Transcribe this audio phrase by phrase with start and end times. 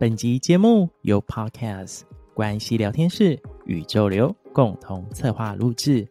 [0.00, 6.08] 本集节目由 Podcast 关系聊天室宇宙流共同策划录制，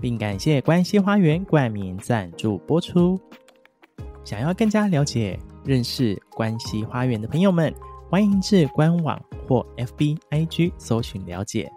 [0.00, 3.20] 并感谢关系花园冠名赞助播出。
[4.24, 7.74] 想要更加了解、认识关系花园的朋友们，
[8.08, 11.68] 欢迎至官网或 FB IG 搜寻了解。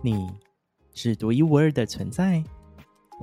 [0.00, 0.30] 你
[0.92, 2.40] 是独一无二的存在。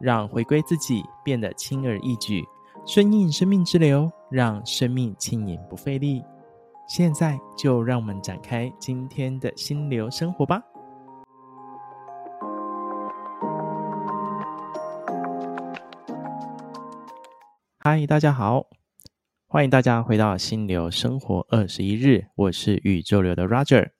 [0.00, 2.42] 让回归自己变得轻而易举，
[2.86, 6.22] 顺应生命之流，让生命轻盈不费力。
[6.88, 10.62] 现在就让我们展开今天的心流生活吧。
[17.78, 18.66] 嗨，大家好，
[19.46, 23.90] 欢迎大家回到心流生活二十一日，我是宇宙流的 Roger，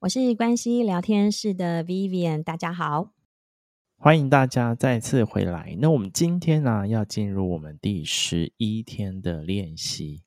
[0.00, 3.15] 我是关系聊天室的 Vivian，大家好。
[3.98, 5.74] 欢迎大家再次回来。
[5.80, 10.22] 那我们今天呢，要进入我们第十一天的练习。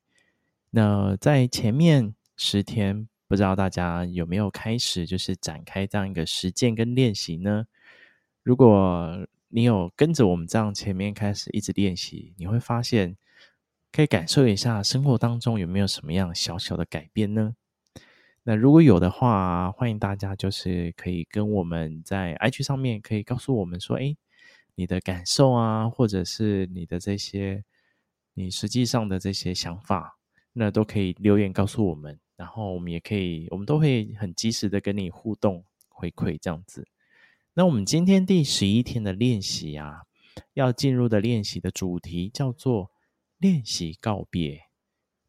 [0.70, 7.66] 那在前面十天，不知道大家有没有开始就是展开这样一个实践跟练习呢？
[8.42, 13.16] 如果你有跟着我们这样前面开始一直练习，你会发现
[13.92, 17.54] 可以感受一下生活当中有没有什么样小小的改变呢？
[18.42, 24.16] 那如果有的话，欢迎大家就是可以跟我们在 IG 上面可以告诉我们说，哎，
[24.76, 27.62] 你的感受啊，或者是你的这些
[28.32, 30.16] 你实际上的这些想法，
[30.54, 36.88] 那都可以留言告诉我们，然后我们也可以，我们都会很及时的跟你互动回馈这样子。
[37.52, 40.04] 那我们今天第十一天的练习啊，
[40.54, 42.90] 要进入的练习的主题叫做
[43.36, 44.62] 练习告别，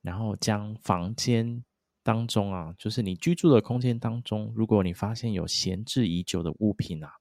[0.02, 1.66] 然后将房间。
[2.04, 7.14] 当中啊，就是你居住的空间当中，如果你发现有闲置已久的物品啊，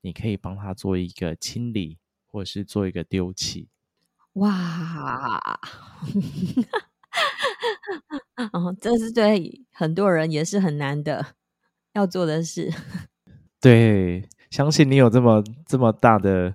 [0.00, 3.68] 你可以帮他做一个清理，或者是做一个丢弃。
[4.34, 5.58] 哇，
[8.52, 11.34] 哦，这是对很多人也是很难的
[11.94, 12.72] 要做的事。
[13.60, 16.54] 对，相信你有这么这么大的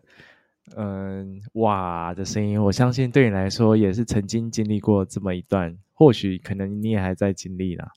[0.77, 5.77] 嗯哇的声音，我相信对你来说也是曾经经历过这么一段。
[5.93, 7.91] 或许可能你也还在经历啦。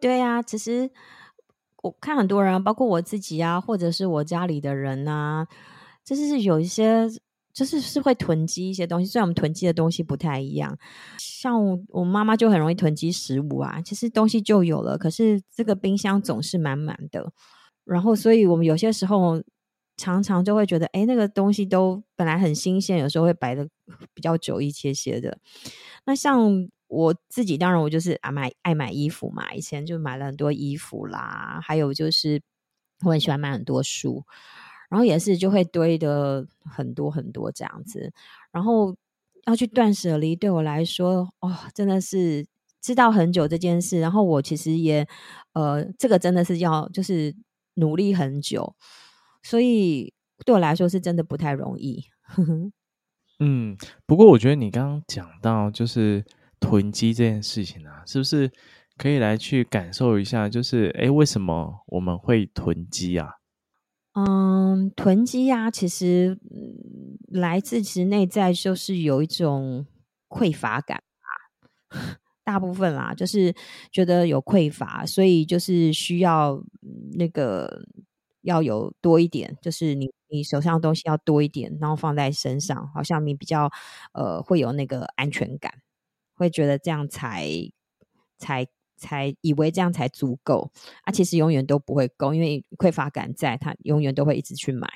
[0.00, 0.90] 对呀、啊，其实
[1.82, 5.46] 我看很多人，包括我自己啊，或者是我家里的人啊，
[6.04, 7.06] 就是有一些
[7.52, 9.04] 就是是会囤积一些东西。
[9.04, 10.78] 虽然我们囤积的东西不太一样，
[11.18, 13.80] 像我，妈妈就很容易囤积食物啊。
[13.82, 17.30] 其实东西就有了，可是这个冰箱总是满满的。
[17.84, 19.42] 然后，所以我们有些时候
[19.96, 23.68] 常常就会觉得，哎，那个东西都本来很新鲜，有时候会摆得
[24.14, 25.38] 比较久一些些的。
[26.06, 26.68] 那像。
[26.90, 32.42] 我自己当然，我就是啊买爱买衣服嘛，以前就买了很多衣服啦，还有就是
[33.04, 34.24] 我很喜欢买很多书，
[34.88, 38.12] 然后也是就会堆的很多很多这样子，
[38.50, 38.96] 然后
[39.46, 42.44] 要去断舍离，对我来说，哦，真的是
[42.80, 45.06] 知道很久这件事，然后我其实也
[45.52, 47.32] 呃，这个真的是要就是
[47.74, 48.74] 努力很久，
[49.44, 50.12] 所以
[50.44, 52.04] 对我来说是真的不太容易。
[53.38, 53.76] 嗯，
[54.06, 56.24] 不过我觉得你刚刚讲到就是。
[56.60, 58.50] 囤积这件事情啊，是不是
[58.96, 60.48] 可以来去感受一下？
[60.48, 63.28] 就是，诶，为什么我们会囤积啊？
[64.14, 69.86] 嗯，囤积啊，其实嗯来自其实内在就是有一种
[70.28, 71.30] 匮乏感啊，
[72.44, 73.54] 大部分啦，就是
[73.92, 76.60] 觉得有匮乏，所以就是需要
[77.16, 77.82] 那个
[78.42, 83.70] 要有多一点，就是你你手上的东西要多一点，然后放在身上，好像你比较
[84.12, 85.72] 呃会有那个安全感。
[86.40, 87.46] 会觉得这样才
[88.38, 88.66] 才
[88.96, 90.70] 才以为这样才足够
[91.02, 94.88] 啊，其实永远都不会够，因为匮乏感在，他永远都会一直去买，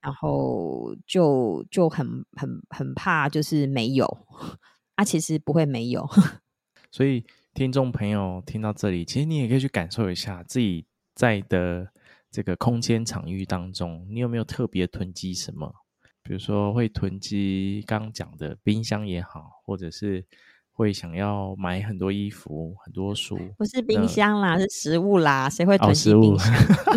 [0.00, 4.06] 然后就就很很很怕就是没有
[4.96, 6.08] 啊，其实不会没有。
[6.90, 11.92] 所以听众朋友听到这里，其实你也可以去感受一下自己在的
[12.30, 15.74] 这个空间场域当中，你有没有特别囤积什么？
[16.22, 20.26] 比如说会囤积刚讲的冰箱也好，或者是。
[20.74, 25.48] 会想要买很多衣服、很多书，不是冰箱啦，是食物啦。
[25.48, 26.54] 谁会囤积冰箱？
[26.54, 26.96] 哦、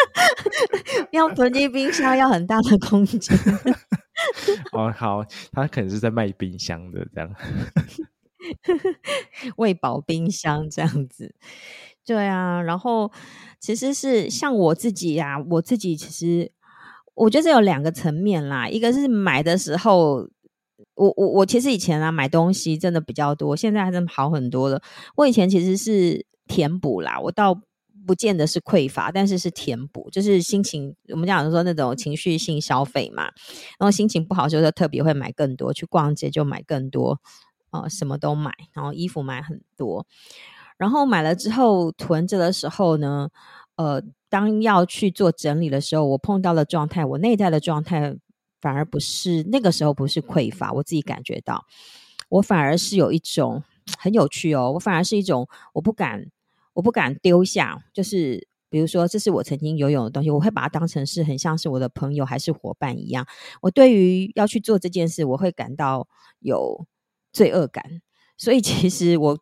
[1.10, 3.36] 要囤积冰箱要很大的空间。
[4.72, 7.34] 哦，好，他可能是在卖冰箱的这样，
[9.56, 11.34] 喂饱冰箱这样子。
[12.04, 13.10] 对啊，然后
[13.58, 16.52] 其实是像我自己呀、啊，我自己其实
[17.14, 20.28] 我觉得这有两个层面啦，一个是买的时候。
[20.94, 24.80] 我我我其实以前啊买东西真的比较多，现在还真好很多了。
[25.16, 27.58] 我以前其实是填补啦，我倒
[28.06, 33.24] 不见得是匮乏，但是是填补，就是心情我们讲说那种情绪性消费嘛。
[33.78, 37.18] 然后心情不好的时候就特别会买更多，去逛街就买更多，
[37.70, 40.06] 呃，什么都买，然后衣服买很多。
[40.76, 43.28] 然后买了之后囤着的时候呢，
[43.76, 48.16] 呃，当要去做整理的时候，我碰到了状态，我内在的状态。
[48.60, 51.64] 反而不是那个时候不是匮乏，我自己感觉到，
[52.28, 53.62] 我反而是有一种
[53.98, 56.30] 很有趣哦，我反而是一种我不敢
[56.74, 63.26] 我不敢丢下，就是比如说这是我曾经拥有的东西，我会把它当成是很像是我的朋友还是伙伴一样。
[63.62, 66.06] 我对于要去做这件事，我会感到
[66.40, 66.86] 有
[67.32, 68.02] 罪恶感，
[68.36, 69.38] 所以其实我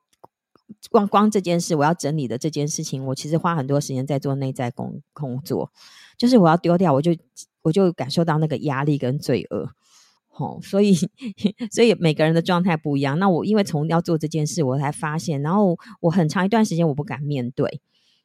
[0.91, 5.73] 光光这件事我要整理的这件事情，我其实花很多时间在做内在工工作，
[6.17, 7.17] 就是我要丢掉，我就。
[7.63, 9.71] 我就感受到那个压力跟罪恶，
[10.37, 10.95] 哦，所以
[11.71, 13.19] 所以每个人的状态不一样。
[13.19, 17.81] 那我因为从要做这件事，我才发现，然后我很长一段时间我不敢面对，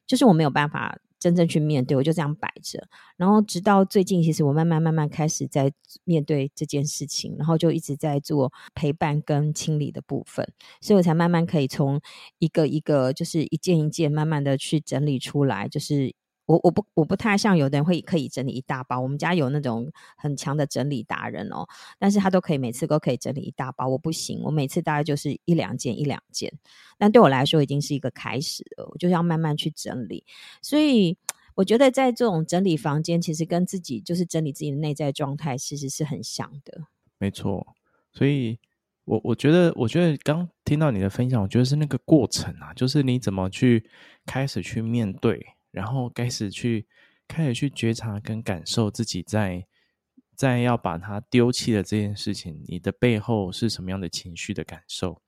[0.06, 2.86] 就是我没有办法真正去面对，我就这样摆着。
[3.16, 5.72] 然后直到最近，其实我慢慢慢慢开始在
[6.04, 10.46] 面对这件事情，然后就一直在做陪伴跟清理的部分，
[10.80, 12.00] 所以我才慢慢可以从
[12.38, 16.14] 一个一个，就是一件一件慢慢的去整理出来，就是。
[16.46, 21.66] 我我不我不太像有的人会可以整理一大包，我们家有那种很强的整理达人哦，
[21.98, 26.52] 但是他都可以每次都可以整理一大包，我不行，我每次大概就是一两件一两件，
[26.98, 30.24] 但对我来说已经是一个开始了，我就要慢慢去整理，
[30.60, 31.16] 所以
[31.54, 36.88] 我觉得在这种整理房间，其实跟自己就是整理自己的内在状态，其实是很像的。
[37.16, 37.66] 没错，
[38.12, 38.58] 所以
[39.06, 43.88] 我我觉得我觉得刚听到你的分享，我觉得是那个过程啊，就是你怎么去
[44.26, 45.53] 开始去面对。
[45.74, 46.86] 然后开始去，
[47.26, 49.66] 开始去觉察跟感受自己在
[50.36, 55.20] 在要把它丢弃的这件事情，你的背后是什么样的情绪的感受？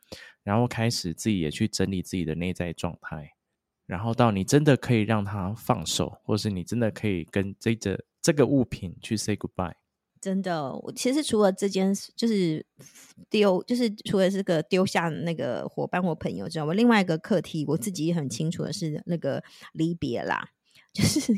[0.45, 3.33] 然后开始自己也去整理自己的内在状态，
[3.87, 9.75] 然后到你真的可以让它放手，或是你真的可以跟这个这个物品去 say goodbye。
[10.21, 12.65] 真的，我其实除了这件事，就是
[13.31, 19.43] 丢，就是除了这个丢下那个伙伴或朋友之外，我另外一个课题，我自己也很清楚的是那个
[19.73, 20.49] 离别啦，
[20.93, 21.33] 就是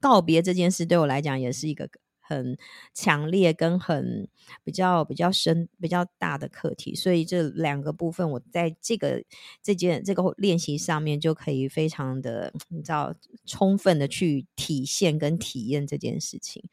[0.00, 1.88] 告别这件事，对我来讲也是一个。
[2.26, 2.56] 很
[2.94, 4.26] 强烈跟很
[4.64, 9.22] 比较比较深比较大的课题，所以这两个部分我在这个
[9.62, 16.64] 这件这个练习上面就可以非常的你知道充分的去体现跟体验这件事情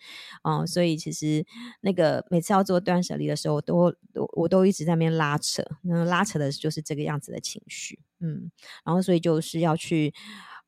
[0.42, 1.46] 啊、嗯，所以其实
[1.82, 3.76] 那个每次要做断舍离的时候，我都
[4.14, 8.50] 我我都一直在那边拉扯，那拉扯的就是这个样子的情绪，嗯，
[8.86, 10.14] 然后所以就是要去。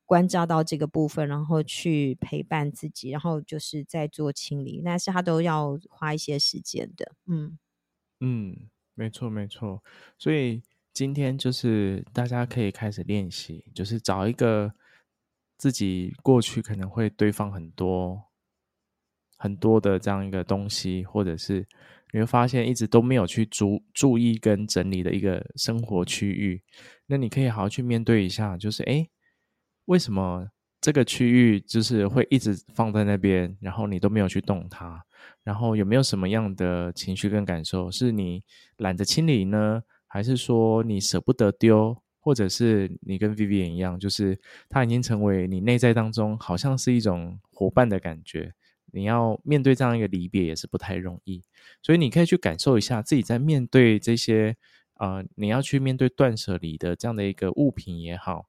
[0.06, 7.12] 关照到这个部分，然后去陪伴自己，然后就是在做清理，但是他都要花一些时间的。
[7.26, 7.58] 嗯
[8.20, 9.82] 嗯，没错没错。
[10.18, 10.62] 所以
[10.92, 14.74] 今天就是大家可以开始练习，就是找一个
[15.56, 18.24] 自己过去可能会堆放很多
[19.38, 21.66] 很多的这样一个东西，或者是
[22.12, 26.62] 你会发现一直都没有去注注意跟整理的一个生活区域，
[27.06, 29.08] 那你可以好好去面对一下，就是哎。
[29.86, 30.48] 为什么
[30.80, 35.04] 这个区域就是会一直放在那边，然后你都没有去动它？
[35.42, 37.90] 然后有没有什么样的情绪跟感受？
[37.90, 38.42] 是你
[38.78, 44.38] 懒得清理呢，还是说你舍不得丢，或者是你跟 Vivian 一样，就是
[44.68, 48.52] 它已经成为你内在当中好像是一种伙伴的感觉？
[48.92, 51.42] 你要面对这样一个离别也是不太容易，
[51.82, 54.56] 所以你可以去感受一下自己在面对这些
[54.98, 58.46] 呃，你要去面对断舍离的这样的一个物品也好。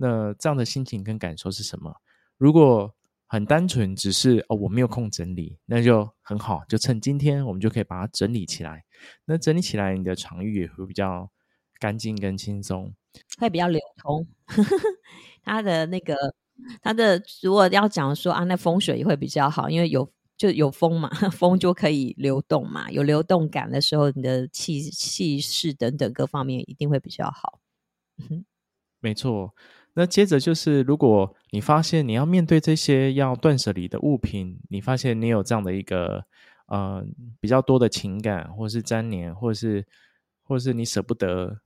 [0.00, 1.92] 那这样的心情跟感受是什么？
[2.36, 2.94] 如果
[3.26, 8.84] 很单纯，只是哦，我没有空整理，那就很好，就趁今天我们就可以把它整理起来。
[9.26, 11.30] 那整理起来，你的场域也会比较
[11.78, 12.94] 干净跟轻松，
[13.38, 14.26] 会比较流通。
[15.42, 16.16] 它的那个，
[16.80, 27.60] 它的如果要讲说啊，那风水也会比较好，因为有就有风嘛， 风就可以流动嘛，有流动感的时候，你的气气势等等各方面一定会比较好。
[29.00, 29.54] 没错。
[29.98, 36.24] 那接着就是，如果你发现你要面对这些要断舍离的物品，你发现你有这样的一个
[36.68, 37.04] 呃
[37.40, 39.84] 比较多的情感，或是粘连，或是
[40.44, 41.62] 或是你舍不得，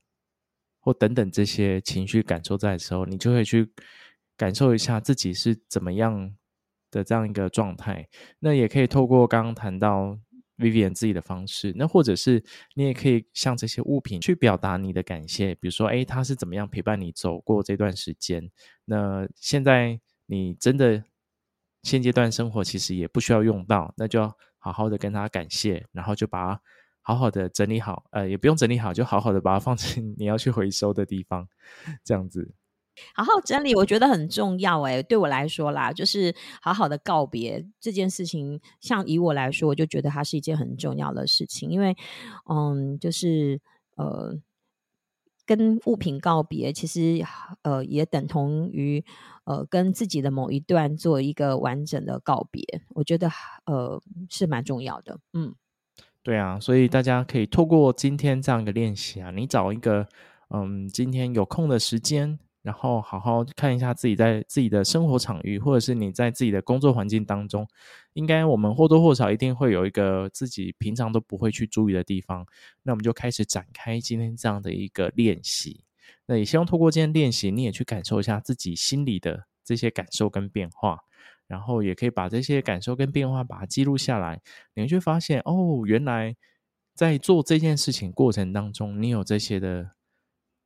[0.79, 3.71] 或等等这些情绪感受在的时候，你就会去
[4.35, 6.33] 感受一下自己是怎么样
[6.89, 8.09] 的这样一个状态。
[8.39, 10.17] 那也可以透过刚刚谈到
[10.57, 12.43] Vivian 自己的方式，那或者是
[12.75, 18.49] 你也可以向这些物品去表达你的感谢，比如说，诶，他是怎么样陪伴你走过这段时间？
[18.85, 21.03] 那现在你真的
[21.81, 26.61] 现阶段生活其实也不需要用到，那就要好好的跟他感谢，然后就把它
[27.01, 31.47] 好好的整理好，呃，也不用整理好，就好好的把它放进 你要去回收的地方，
[32.03, 32.53] 这样子。
[33.15, 34.81] 好好整理，我觉得很重要。
[34.83, 38.59] 哎，对我来说啦，就是好好的告别这件事情。
[38.79, 41.95] 像以我来说，我就觉得它是一件很重要的事情，因为，
[42.49, 43.59] 嗯，就是
[43.95, 44.37] 呃，
[45.45, 47.25] 跟物品告别，其实
[47.63, 49.03] 呃，也等同于
[49.45, 52.63] 呃，跟自己的某一段做一个完整的告别。
[52.89, 53.29] 我觉得
[53.65, 55.19] 呃，是蛮重要的。
[55.33, 55.55] 嗯，
[56.21, 60.07] 对啊，所以大家可以透过今天这样一个练习啊，你找一个
[60.49, 62.37] 嗯，今天有空的时间。
[62.63, 67.67] 然后好好看一下自己在自己的生活场域，或者是你在自己的工作环境当中，
[68.13, 72.47] 应该我们或多或少一定会有一个自己平常都不会去注意的地方。
[72.83, 75.83] 那我们就开始展开今天这样的一个练习。
[76.25, 80.99] 那也希望透过今天练习，你也去感受一下自己心里的这些感受跟变化，
[81.47, 84.41] 然后也可以把这些感受跟变化把它记录下来。
[84.73, 86.33] 你会发现，哦，原来
[86.95, 89.91] 在做这件事情过程当中，你有这些的。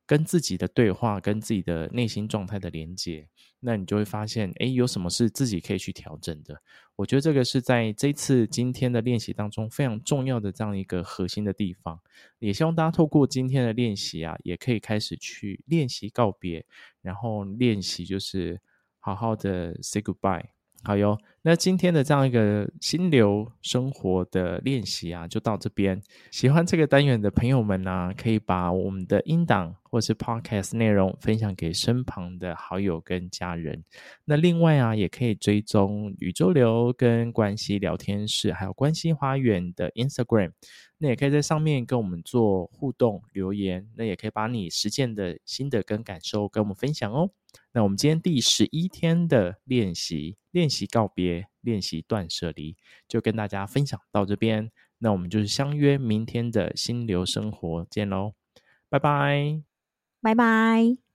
[0.08, 3.28] 跟自己的对话，跟自己的内心状态的连接，
[3.60, 6.58] 那你就会发现，诶，有什么是自己可以去调整的？
[6.96, 12.00] 我觉得这个是在这次今天的练习当中非常重要的这样一个核心的地方。
[12.38, 16.64] 也希望大家透过今天的练习啊，也可以开始去练习告别，
[17.02, 18.58] 然后练习就是
[18.98, 20.46] 好好的 say goodbye。
[20.84, 21.18] 好哟，
[21.48, 25.98] 那今天的这样一个心流生活的练习啊，就到这边。
[26.30, 33.82] 喜欢这个单元的朋友们呢、可以把我们的音档或是 podcast 内容分享给身旁的好友跟家人。
[34.26, 40.52] 那另外啊，也可以追踪宇宙流跟关系聊天室，还有关系花园的 Instagram。
[40.98, 43.88] 那也可以在上面跟我们做互动留言。
[43.96, 47.30] 那也可以把你实践的心得跟感受跟我们分享哦。
[47.72, 52.76] 那我们今天第十一天的练习，练习告别，练习断舍离，
[53.06, 54.70] 就跟大家分享到这边。
[54.98, 58.34] 那我们就是相约明天的心流生活见喽，
[58.88, 59.62] 拜拜，
[60.20, 61.07] 拜拜。